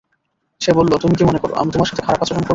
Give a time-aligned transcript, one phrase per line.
[0.61, 2.49] সে বলল, তুমি কি মনে কর, আমি তোমার সাথে খারাপ আচরণ করব।